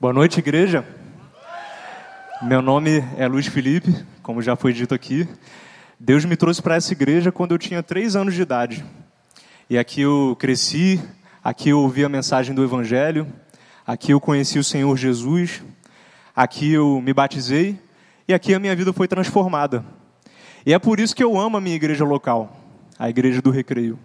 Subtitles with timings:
[0.00, 0.82] Boa noite, igreja.
[2.40, 5.28] Meu nome é Luiz Felipe, como já foi dito aqui.
[5.98, 8.82] Deus me trouxe para essa igreja quando eu tinha três anos de idade.
[9.68, 10.98] E aqui eu cresci,
[11.44, 13.30] aqui eu ouvi a mensagem do Evangelho,
[13.86, 15.62] aqui eu conheci o Senhor Jesus,
[16.34, 17.78] aqui eu me batizei
[18.26, 19.84] e aqui a minha vida foi transformada.
[20.64, 22.56] E é por isso que eu amo a minha igreja local,
[22.98, 23.98] a Igreja do Recreio.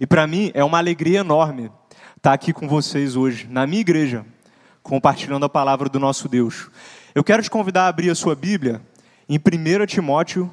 [0.00, 1.72] E para mim é uma alegria enorme
[2.16, 4.24] estar aqui com vocês hoje, na minha igreja,
[4.82, 6.68] compartilhando a palavra do nosso Deus.
[7.14, 8.80] Eu quero te convidar a abrir a sua Bíblia
[9.28, 10.50] em 1 Timóteo,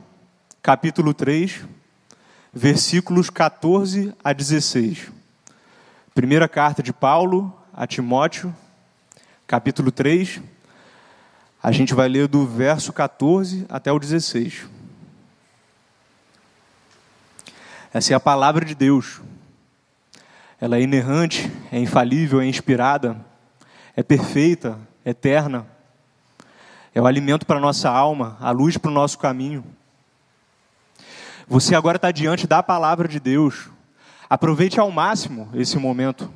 [0.62, 1.64] capítulo 3,
[2.54, 5.12] versículos 14 a 16.
[6.14, 8.56] Primeira carta de Paulo a Timóteo,
[9.46, 10.42] capítulo 3.
[11.62, 14.66] A gente vai ler do verso 14 até o 16.
[17.94, 19.22] Essa é a palavra de Deus.
[20.60, 23.24] Ela é inerrante, é infalível, é inspirada
[23.96, 25.66] é perfeita, eterna.
[26.94, 29.64] É o alimento para a nossa alma, a luz para o nosso caminho.
[31.48, 33.70] Você agora está diante da palavra de Deus.
[34.30, 36.32] Aproveite ao máximo esse momento.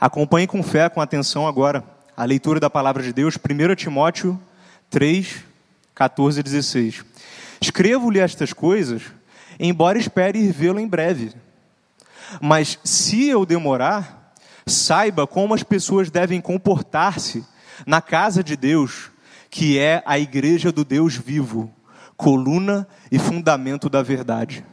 [0.00, 1.84] Acompanhe com fé, com atenção agora,
[2.16, 4.40] a leitura da palavra de Deus, 1 Timóteo
[4.88, 5.44] 3,
[5.94, 7.04] 14 e 16.
[7.60, 9.02] Escrevo-lhe estas coisas,
[9.58, 11.32] embora espere ir vê-lo em breve.
[12.40, 14.19] Mas se eu demorar,
[14.70, 17.44] saiba como as pessoas devem comportar-se
[17.86, 19.10] na casa de Deus,
[19.50, 21.70] que é a igreja do Deus vivo,
[22.16, 24.64] coluna e fundamento da verdade.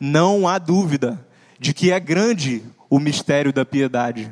[0.00, 1.26] Não há dúvida
[1.58, 4.30] de que é grande o mistério da piedade.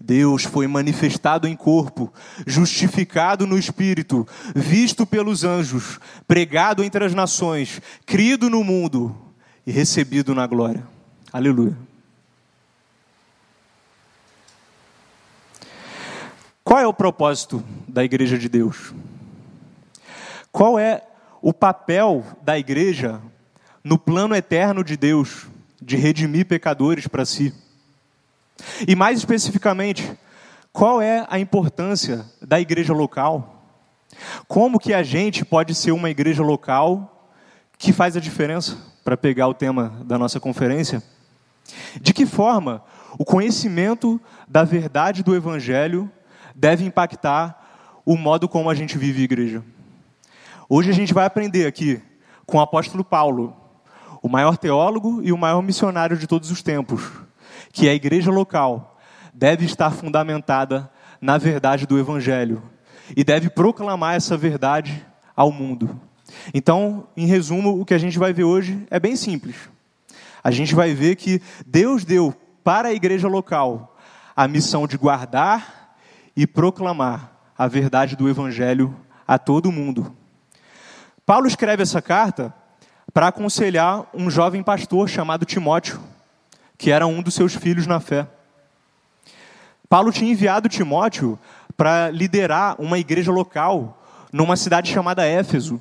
[0.00, 2.12] Deus foi manifestado em corpo,
[2.46, 9.14] justificado no espírito, visto pelos anjos, pregado entre as nações, crido no mundo
[9.66, 10.82] e recebido na glória.
[11.32, 11.89] Aleluia.
[16.70, 18.94] Qual é o propósito da igreja de Deus?
[20.52, 21.02] Qual é
[21.42, 23.20] o papel da igreja
[23.82, 25.48] no plano eterno de Deus
[25.82, 27.52] de redimir pecadores para si?
[28.86, 30.16] E mais especificamente,
[30.72, 33.64] qual é a importância da igreja local?
[34.46, 37.28] Como que a gente pode ser uma igreja local
[37.78, 41.02] que faz a diferença, para pegar o tema da nossa conferência?
[42.00, 42.80] De que forma
[43.18, 46.08] o conhecimento da verdade do evangelho
[46.54, 47.60] deve impactar
[48.04, 49.64] o modo como a gente vive a igreja.
[50.68, 52.00] Hoje a gente vai aprender aqui
[52.46, 53.56] com o apóstolo Paulo,
[54.22, 57.10] o maior teólogo e o maior missionário de todos os tempos,
[57.72, 58.98] que a igreja local
[59.32, 60.90] deve estar fundamentada
[61.20, 62.62] na verdade do evangelho
[63.16, 66.00] e deve proclamar essa verdade ao mundo.
[66.54, 69.56] Então, em resumo, o que a gente vai ver hoje é bem simples.
[70.42, 73.96] A gente vai ver que Deus deu para a igreja local
[74.34, 75.79] a missão de guardar
[76.36, 78.96] e proclamar a verdade do Evangelho
[79.26, 80.16] a todo mundo.
[81.26, 82.52] Paulo escreve essa carta
[83.12, 86.00] para aconselhar um jovem pastor chamado Timóteo,
[86.78, 88.26] que era um dos seus filhos na fé.
[89.88, 91.38] Paulo tinha enviado Timóteo
[91.76, 94.02] para liderar uma igreja local
[94.32, 95.80] numa cidade chamada Éfeso.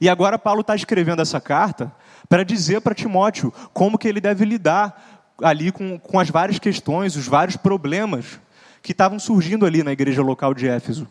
[0.00, 1.92] E agora Paulo está escrevendo essa carta
[2.28, 7.16] para dizer para Timóteo como que ele deve lidar ali com, com as várias questões,
[7.16, 8.38] os vários problemas
[8.84, 11.08] que estavam surgindo ali na igreja local de Éfeso.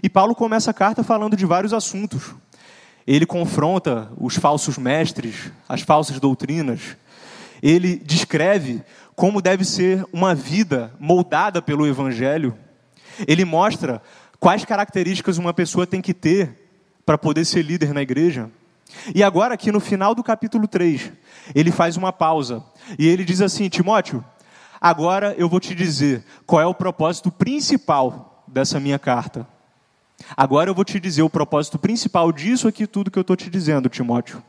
[0.00, 2.32] E Paulo começa a carta falando de vários assuntos.
[3.04, 6.96] Ele confronta os falsos mestres, as falsas doutrinas.
[7.60, 8.82] Ele descreve
[9.16, 12.56] como deve ser uma vida moldada pelo evangelho.
[13.26, 14.00] Ele mostra
[14.38, 16.68] quais características uma pessoa tem que ter
[17.04, 18.48] para poder ser líder na igreja.
[19.12, 21.10] E agora, aqui no final do capítulo 3,
[21.52, 22.62] ele faz uma pausa
[22.96, 24.24] e ele diz assim: Timóteo,
[24.86, 29.44] Agora eu vou te dizer qual é o propósito principal dessa minha carta.
[30.36, 33.50] Agora eu vou te dizer o propósito principal disso aqui, tudo que eu estou te
[33.50, 34.40] dizendo, Timóteo.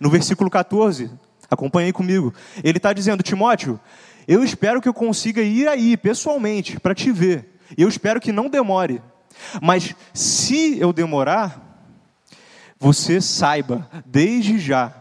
[0.00, 1.10] No versículo 14,
[1.50, 2.32] acompanhei comigo.
[2.62, 3.80] Ele está dizendo, Timóteo,
[4.28, 7.58] eu espero que eu consiga ir aí pessoalmente para te ver.
[7.76, 9.02] Eu espero que não demore.
[9.60, 11.82] Mas se eu demorar,
[12.78, 14.94] você saiba desde já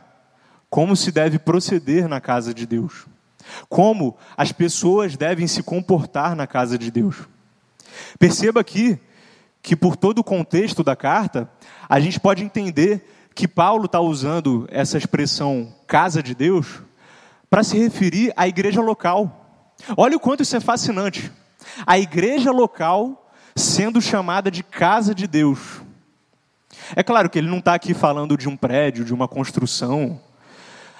[0.67, 3.12] como se deve proceder na casa de Deus
[3.69, 7.27] como as pessoas devem se comportar na casa de Deus.
[8.17, 8.99] Perceba aqui
[9.61, 11.49] que, por todo o contexto da carta,
[11.87, 13.05] a gente pode entender
[13.35, 16.81] que Paulo está usando essa expressão casa de Deus
[17.49, 19.73] para se referir à igreja local.
[19.97, 21.31] Olha o quanto isso é fascinante.
[21.85, 25.81] A igreja local sendo chamada de casa de Deus.
[26.95, 30.19] É claro que ele não está aqui falando de um prédio, de uma construção.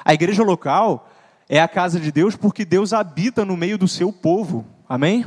[0.06, 1.10] A igreja local
[1.50, 4.66] é a casa de Deus porque Deus habita no meio do seu povo.
[4.88, 5.26] Amém?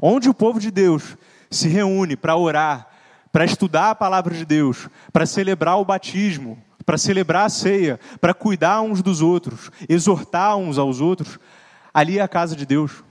[0.00, 1.16] Onde o povo de Deus
[1.50, 2.88] se reúne para orar,
[3.30, 8.34] para estudar a palavra de Deus, para celebrar o batismo, para celebrar a ceia, para
[8.34, 11.38] cuidar uns dos outros, exortar uns aos outros,
[11.92, 13.04] ali é a casa de Deus.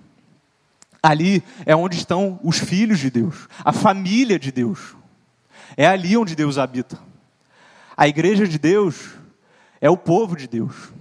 [1.01, 4.95] Ali é onde estão os filhos de Deus, a família de Deus.
[5.75, 6.99] É ali onde Deus habita.
[7.95, 9.11] A igreja de Deus
[9.79, 10.91] é o povo de Deus.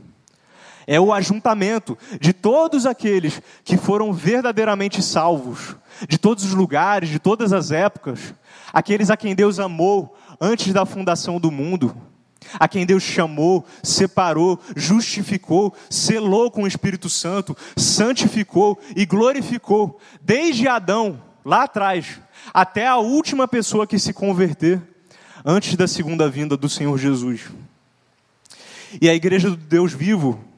[0.93, 5.77] É o ajuntamento de todos aqueles que foram verdadeiramente salvos,
[6.09, 8.35] de todos os lugares, de todas as épocas,
[8.73, 11.97] aqueles a quem Deus amou antes da fundação do mundo,
[12.59, 20.67] a quem Deus chamou, separou, justificou, selou com o Espírito Santo, santificou e glorificou, desde
[20.67, 22.19] Adão, lá atrás,
[22.53, 24.83] até a última pessoa que se converter,
[25.45, 27.43] antes da segunda vinda do Senhor Jesus.
[29.01, 30.50] E a igreja do Deus vivo,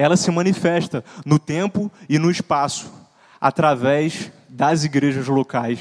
[0.00, 2.90] ela se manifesta no tempo e no espaço,
[3.38, 5.78] através das igrejas locais.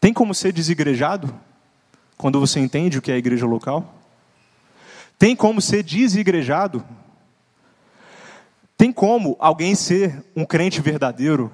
[0.00, 1.32] Tem como ser desigrejado?
[2.16, 3.94] Quando você entende o que é a igreja local?
[5.16, 6.84] Tem como ser desigrejado?
[8.76, 11.50] Tem como alguém ser um crente verdadeiro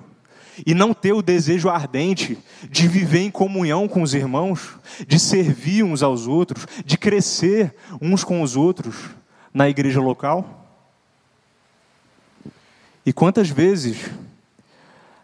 [0.66, 2.38] e não ter o desejo ardente
[2.70, 8.24] de viver em comunhão com os irmãos, de servir uns aos outros, de crescer uns
[8.24, 9.10] com os outros
[9.52, 10.61] na igreja local?
[13.04, 14.10] E quantas vezes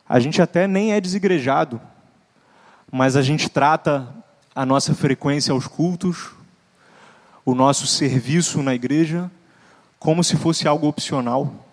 [0.09, 1.81] a gente até nem é desigrejado,
[2.91, 4.09] mas a gente trata
[4.55, 6.31] a nossa frequência aos cultos,
[7.45, 9.31] o nosso serviço na igreja,
[9.99, 11.67] como se fosse algo opcional.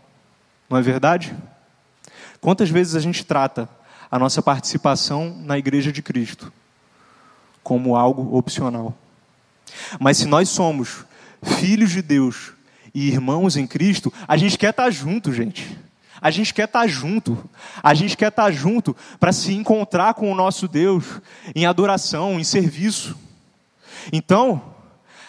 [0.70, 1.36] Não é verdade?
[2.40, 3.68] Quantas vezes a gente trata
[4.12, 6.52] a nossa participação na igreja de Cristo
[7.64, 8.94] como algo opcional?
[10.00, 11.06] Mas se nós somos
[11.60, 12.54] filhos de Deus
[12.94, 15.85] e irmãos em Cristo, a gente quer estar junto, gente.
[16.22, 17.50] A gente quer estar junto.
[17.84, 21.22] A gente quer estar junto para se encontrar com o nosso Deus
[21.54, 23.18] em adoração, em serviço.
[24.12, 24.62] Então,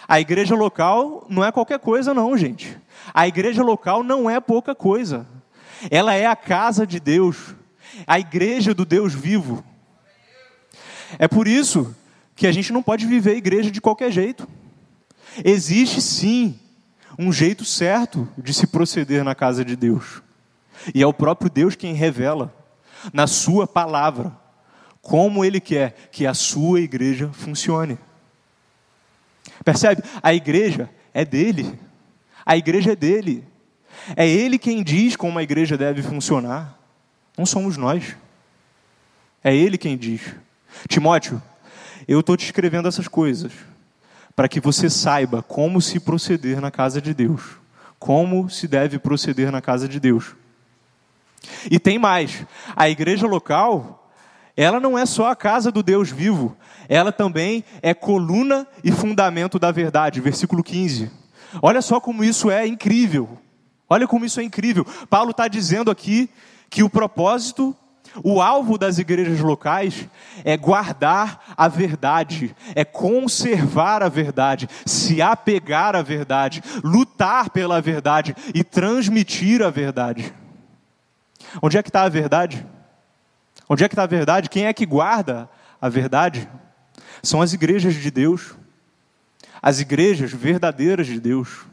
[0.09, 2.77] a igreja local não é qualquer coisa, não, gente.
[3.13, 5.27] A igreja local não é pouca coisa.
[5.91, 7.55] Ela é a casa de Deus,
[8.07, 9.65] a igreja do Deus vivo.
[11.19, 11.95] É por isso
[12.35, 14.49] que a gente não pode viver a igreja de qualquer jeito.
[15.45, 16.59] Existe sim
[17.19, 20.23] um jeito certo de se proceder na casa de Deus.
[20.95, 22.55] E é o próprio Deus quem revela,
[23.13, 24.33] na Sua palavra,
[25.01, 27.99] como Ele quer que a sua igreja funcione.
[29.65, 30.03] Percebe?
[30.23, 31.79] A igreja é dele.
[32.45, 33.45] A igreja é dele.
[34.17, 36.79] É Ele quem diz como a igreja deve funcionar.
[37.39, 38.17] Não somos nós.
[39.43, 40.23] É Ele quem diz.
[40.89, 41.41] Timóteo,
[42.07, 43.53] eu estou te escrevendo essas coisas
[44.35, 47.43] para que você saiba como se proceder na casa de Deus.
[47.99, 50.35] Como se deve proceder na casa de Deus.
[51.71, 52.45] E tem mais:
[52.75, 54.11] a igreja local,
[54.57, 56.57] ela não é só a casa do Deus vivo,
[56.89, 60.21] ela também é coluna e fundamento da verdade.
[60.21, 61.11] Versículo 15.
[61.63, 63.39] Olha só como isso é incrível.
[63.89, 64.85] Olha como isso é incrível.
[65.09, 66.29] Paulo está dizendo aqui
[66.69, 67.75] que o propósito,
[68.23, 70.09] o alvo das igrejas locais
[70.45, 78.35] é guardar a verdade, é conservar a verdade, se apegar à verdade, lutar pela verdade
[78.55, 80.35] e transmitir a verdade.
[81.63, 82.67] Onde é que está a verdade?
[83.69, 84.49] Onde é que está a verdade?
[84.49, 85.49] Quem é que guarda
[85.81, 86.49] a verdade?
[87.23, 88.55] São as igrejas de Deus,
[89.61, 91.67] as igrejas verdadeiras de Deus.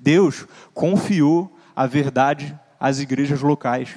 [0.00, 3.96] Deus confiou a verdade às igrejas locais.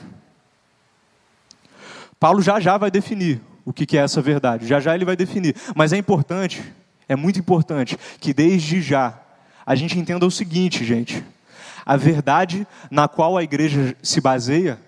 [2.20, 5.56] Paulo já já vai definir o que é essa verdade, já já ele vai definir,
[5.76, 6.64] mas é importante,
[7.10, 9.20] é muito importante que desde já
[9.66, 11.24] a gente entenda o seguinte, gente:
[11.86, 14.80] a verdade na qual a igreja se baseia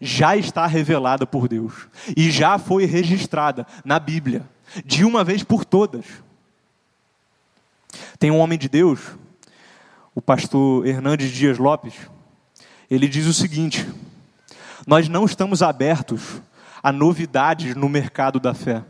[0.00, 4.48] já está revelada por Deus e já foi registrada na Bíblia,
[4.84, 6.04] de uma vez por todas.
[8.18, 9.00] Tem um homem de Deus,
[10.14, 11.94] o pastor Hernandes Dias Lopes,
[12.90, 13.86] ele diz o seguinte:
[14.86, 16.40] Nós não estamos abertos
[16.82, 18.84] a novidades no mercado da fé.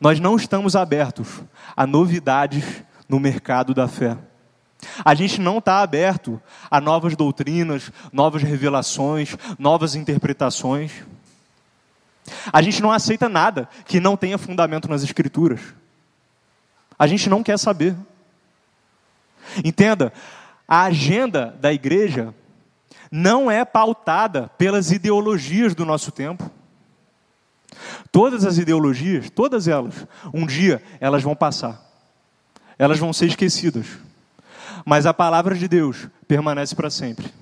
[0.00, 1.42] Nós não estamos abertos
[1.76, 2.64] a novidades
[3.08, 4.16] no mercado da fé.
[5.04, 10.92] A gente não está aberto a novas doutrinas, novas revelações, novas interpretações.
[12.52, 15.60] A gente não aceita nada que não tenha fundamento nas Escrituras.
[16.98, 17.96] A gente não quer saber.
[19.64, 20.12] Entenda,
[20.66, 22.34] a agenda da igreja
[23.10, 26.50] não é pautada pelas ideologias do nosso tempo.
[28.10, 31.82] Todas as ideologias, todas elas, um dia elas vão passar.
[32.78, 33.86] Elas vão ser esquecidas
[34.84, 37.32] mas a palavra de Deus permanece para sempre.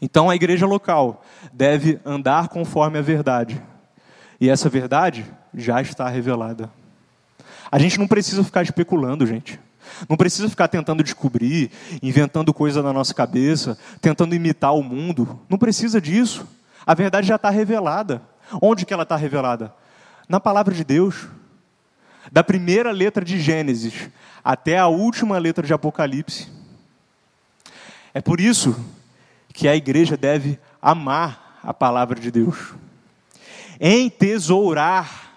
[0.00, 3.62] Então a igreja local deve andar conforme a verdade.
[4.40, 6.70] E essa verdade já está revelada.
[7.70, 9.60] A gente não precisa ficar especulando, gente.
[10.08, 11.70] Não precisa ficar tentando descobrir,
[12.02, 15.40] inventando coisa na nossa cabeça, tentando imitar o mundo.
[15.48, 16.46] Não precisa disso.
[16.84, 18.22] A verdade já está revelada.
[18.60, 19.72] Onde que ela está revelada?
[20.28, 21.28] Na palavra de Deus.
[22.30, 24.08] Da primeira letra de Gênesis
[24.44, 26.48] até a última letra de Apocalipse.
[28.14, 28.76] É por isso
[29.52, 32.74] que a igreja deve amar a palavra de Deus,
[33.80, 35.32] entesourar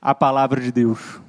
[0.00, 1.20] a palavra de Deus,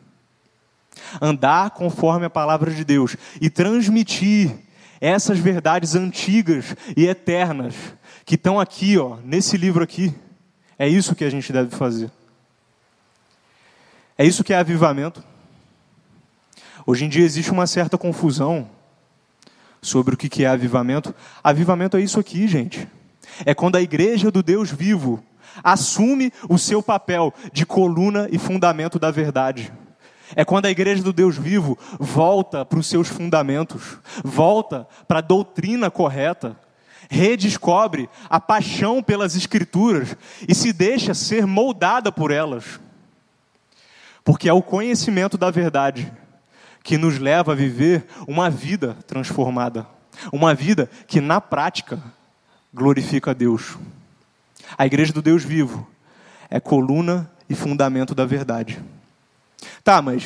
[1.21, 4.55] andar conforme a palavra de Deus e transmitir
[5.01, 7.75] essas verdades antigas e eternas
[8.25, 10.13] que estão aqui, ó, nesse livro aqui.
[10.77, 12.11] É isso que a gente deve fazer.
[14.17, 15.23] É isso que é avivamento.
[16.85, 18.67] Hoje em dia existe uma certa confusão
[19.81, 21.13] sobre o que é avivamento.
[21.43, 22.87] Avivamento é isso aqui, gente.
[23.45, 25.23] É quando a igreja do Deus vivo
[25.63, 29.71] assume o seu papel de coluna e fundamento da verdade.
[30.35, 35.21] É quando a igreja do Deus vivo volta para os seus fundamentos, volta para a
[35.21, 36.57] doutrina correta,
[37.09, 42.79] redescobre a paixão pelas Escrituras e se deixa ser moldada por elas.
[44.27, 46.11] Porque é o conhecimento da verdade
[46.83, 49.87] que nos leva a viver uma vida transformada,
[50.33, 52.03] uma vida que na prática
[52.73, 53.77] glorifica a Deus.
[54.77, 55.87] A igreja do Deus vivo
[56.49, 58.83] é coluna e fundamento da verdade.
[59.81, 60.25] Tá, mas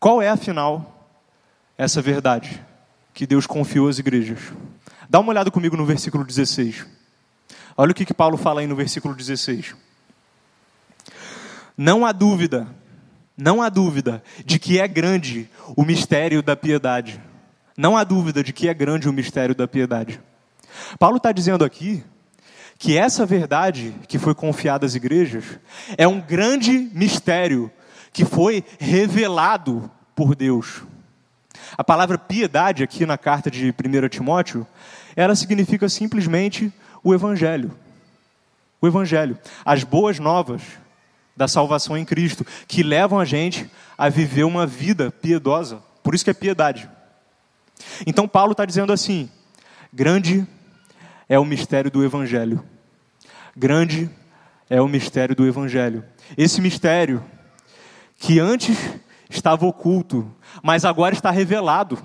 [0.00, 1.10] qual é afinal
[1.76, 2.58] essa verdade
[3.12, 4.38] que Deus confiou às igrejas?
[5.10, 6.86] Dá uma olhada comigo no versículo 16.
[7.76, 9.74] Olha o que, que Paulo fala aí no versículo 16.
[11.78, 12.68] Não há dúvida
[13.38, 17.20] não há dúvida de que é grande o mistério da piedade.
[17.76, 20.20] Não há dúvida de que é grande o mistério da piedade.
[20.98, 22.02] Paulo está dizendo aqui
[22.76, 25.44] que essa verdade que foi confiada às igrejas
[25.96, 27.70] é um grande mistério
[28.12, 30.82] que foi revelado por Deus.
[31.76, 34.66] A palavra piedade aqui na carta de 1 Timóteo,
[35.14, 36.72] ela significa simplesmente
[37.04, 37.70] o evangelho.
[38.80, 40.62] O evangelho, as boas novas
[41.38, 45.80] da salvação em Cristo, que levam a gente a viver uma vida piedosa.
[46.02, 46.90] Por isso que é piedade.
[48.04, 49.30] Então Paulo está dizendo assim:
[49.92, 50.44] grande
[51.28, 52.62] é o mistério do Evangelho.
[53.56, 54.10] Grande
[54.68, 56.04] é o mistério do Evangelho.
[56.36, 57.24] Esse mistério
[58.18, 58.76] que antes
[59.30, 60.28] estava oculto,
[60.60, 62.02] mas agora está revelado.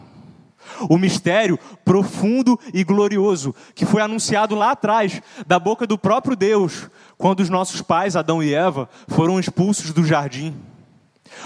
[0.90, 6.90] O mistério profundo e glorioso que foi anunciado lá atrás, da boca do próprio Deus,
[7.18, 10.56] quando os nossos pais, Adão e Eva, foram expulsos do jardim.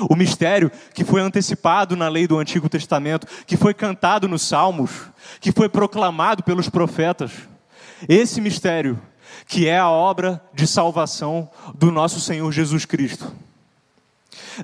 [0.10, 4.92] O mistério que foi antecipado na lei do Antigo Testamento, que foi cantado nos Salmos,
[5.40, 7.32] que foi proclamado pelos profetas.
[8.08, 9.00] Esse mistério,
[9.48, 13.32] que é a obra de salvação do nosso Senhor Jesus Cristo.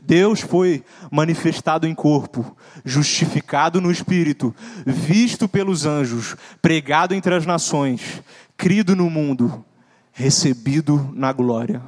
[0.02, 8.22] Deus foi manifestado em corpo, justificado no espírito, visto pelos anjos, pregado entre as nações,
[8.58, 9.64] crido no mundo,
[10.12, 11.82] recebido na glória.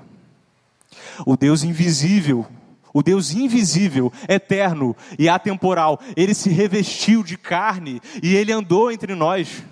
[1.26, 2.46] O Deus invisível,
[2.94, 9.16] o Deus invisível, eterno e atemporal, ele se revestiu de carne e ele andou entre
[9.16, 9.64] nós.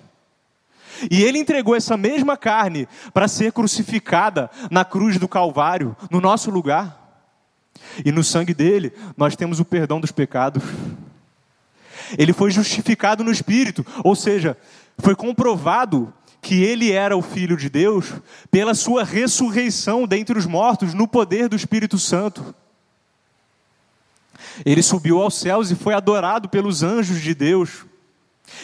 [1.10, 6.50] E ele entregou essa mesma carne para ser crucificada na cruz do Calvário, no nosso
[6.50, 7.03] lugar.
[8.04, 10.62] E no sangue dele, nós temos o perdão dos pecados.
[12.18, 14.56] Ele foi justificado no Espírito, ou seja,
[14.98, 18.12] foi comprovado que ele era o Filho de Deus
[18.50, 22.54] pela sua ressurreição dentre os mortos no poder do Espírito Santo.
[24.64, 27.86] Ele subiu aos céus e foi adorado pelos anjos de Deus.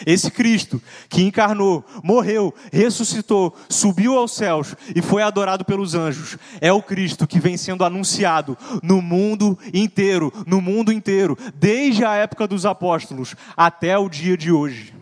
[0.05, 6.71] Esse Cristo que encarnou, morreu, ressuscitou, subiu aos céus e foi adorado pelos anjos, é
[6.71, 12.47] o Cristo que vem sendo anunciado no mundo inteiro, no mundo inteiro, desde a época
[12.47, 14.93] dos apóstolos até o dia de hoje.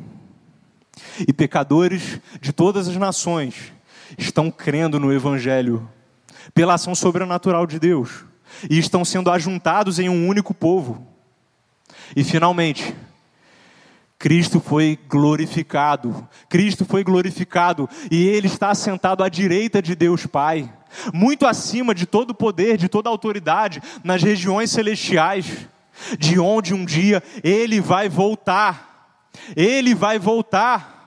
[1.28, 3.74] E pecadores de todas as nações
[4.18, 5.88] estão crendo no Evangelho
[6.54, 8.26] pela ação sobrenatural de Deus
[8.70, 11.06] e estão sendo ajuntados em um único povo.
[12.16, 12.96] E finalmente,
[14.20, 16.28] Cristo foi glorificado.
[16.50, 20.70] Cristo foi glorificado e ele está sentado à direita de Deus Pai,
[21.14, 25.46] muito acima de todo poder, de toda autoridade nas regiões celestiais,
[26.18, 28.90] de onde um dia ele vai voltar.
[29.56, 30.98] Ele vai voltar.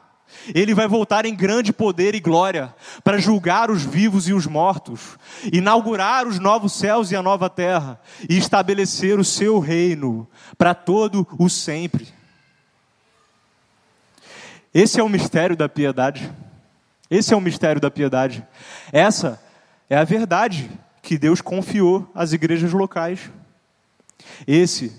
[0.54, 5.18] Ele vai voltar em grande poder e glória para julgar os vivos e os mortos,
[5.52, 10.26] inaugurar os novos céus e a nova terra e estabelecer o seu reino
[10.56, 12.21] para todo o sempre.
[14.74, 16.32] Esse é o mistério da piedade.
[17.10, 18.46] Esse é o mistério da piedade.
[18.90, 19.40] Essa
[19.90, 20.70] é a verdade
[21.02, 23.30] que Deus confiou às igrejas locais.
[24.46, 24.92] Esse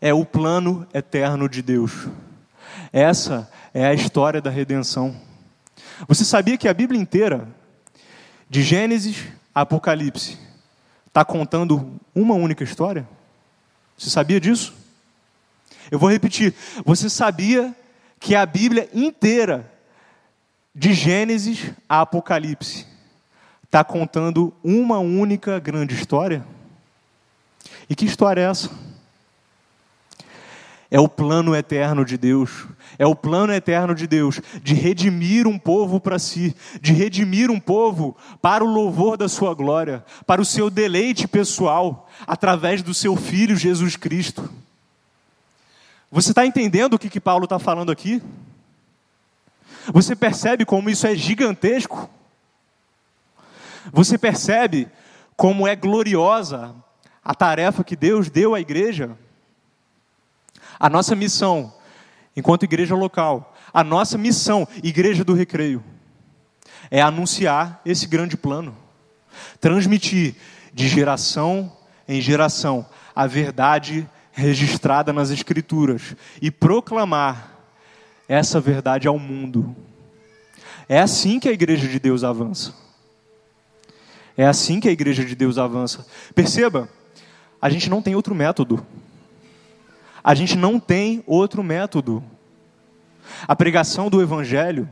[0.00, 2.08] é o plano eterno de Deus.
[2.92, 5.14] Essa é a história da redenção.
[6.08, 7.48] Você sabia que a Bíblia inteira,
[8.50, 9.24] de Gênesis
[9.54, 10.36] a Apocalipse,
[11.06, 13.08] está contando uma única história?
[13.96, 14.74] Você sabia disso?
[15.90, 16.54] Eu vou repetir.
[16.84, 17.74] Você sabia
[18.22, 19.68] que a Bíblia inteira,
[20.72, 22.86] de Gênesis a Apocalipse,
[23.64, 26.46] está contando uma única grande história?
[27.90, 28.70] E que história é essa?
[30.88, 32.68] É o plano eterno de Deus.
[32.96, 37.58] É o plano eterno de Deus de redimir um povo para si, de redimir um
[37.58, 43.16] povo para o louvor da sua glória, para o seu deleite pessoal, através do seu
[43.16, 44.48] Filho Jesus Cristo.
[46.12, 48.22] Você está entendendo o que, que Paulo está falando aqui?
[49.86, 52.06] Você percebe como isso é gigantesco?
[53.90, 54.90] Você percebe
[55.34, 56.74] como é gloriosa
[57.24, 59.16] a tarefa que Deus deu à igreja?
[60.78, 61.72] A nossa missão,
[62.36, 65.82] enquanto igreja local, a nossa missão, igreja do recreio,
[66.90, 68.76] é anunciar esse grande plano,
[69.58, 70.34] transmitir
[70.74, 71.74] de geração
[72.06, 72.84] em geração
[73.16, 77.58] a verdade registrada nas Escrituras e proclamar
[78.28, 79.76] essa verdade ao mundo.
[80.88, 82.74] É assim que a igreja de Deus avança.
[84.36, 86.06] É assim que a igreja de Deus avança.
[86.34, 86.88] Perceba,
[87.60, 88.84] a gente não tem outro método.
[90.24, 92.24] A gente não tem outro método.
[93.46, 94.88] A pregação do Evangelho,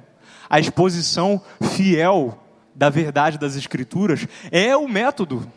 [0.48, 1.42] a exposição
[1.74, 2.38] fiel
[2.74, 5.50] da verdade das Escrituras, é o método.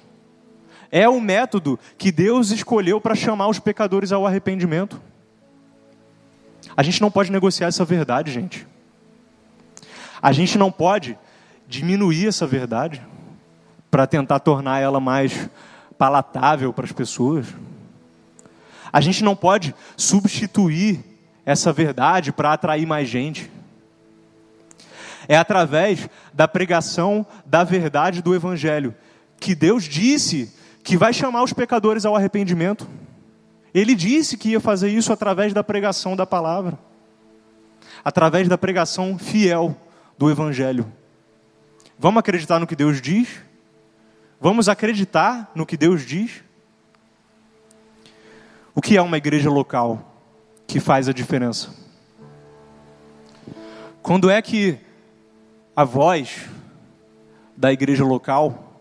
[0.95, 5.01] É o método que Deus escolheu para chamar os pecadores ao arrependimento.
[6.77, 8.67] A gente não pode negociar essa verdade, gente.
[10.21, 11.17] A gente não pode
[11.67, 13.01] diminuir essa verdade
[13.89, 15.49] para tentar tornar ela mais
[15.97, 17.47] palatável para as pessoas.
[18.91, 21.03] A gente não pode substituir
[21.43, 23.49] essa verdade para atrair mais gente.
[25.27, 28.93] É através da pregação da verdade do Evangelho
[29.39, 30.53] que Deus disse
[30.83, 32.87] que vai chamar os pecadores ao arrependimento.
[33.73, 36.77] Ele disse que ia fazer isso através da pregação da palavra,
[38.03, 39.75] através da pregação fiel
[40.17, 40.91] do Evangelho.
[41.97, 43.41] Vamos acreditar no que Deus diz?
[44.39, 46.43] Vamos acreditar no que Deus diz?
[48.75, 50.21] O que é uma igreja local
[50.67, 51.73] que faz a diferença?
[54.01, 54.77] Quando é que
[55.75, 56.49] a voz
[57.55, 58.72] da igreja local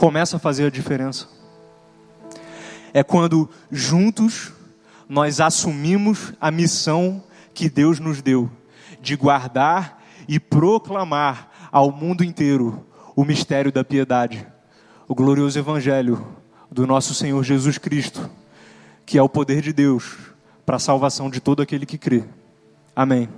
[0.00, 1.28] começa a fazer a diferença?
[2.94, 4.50] É quando juntos
[5.06, 8.50] nós assumimos a missão que Deus nos deu
[9.02, 12.82] de guardar e proclamar ao mundo inteiro
[13.14, 14.46] o mistério da piedade,
[15.06, 16.26] o glorioso evangelho
[16.72, 18.30] do nosso Senhor Jesus Cristo
[19.04, 20.16] que é o poder de Deus
[20.64, 22.24] para a salvação de todo aquele que crê.
[22.96, 23.28] Amém.